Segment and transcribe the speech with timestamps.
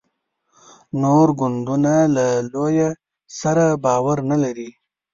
[1.01, 2.89] نور ګوندونه له لویه
[3.39, 4.69] سره باور نه لري.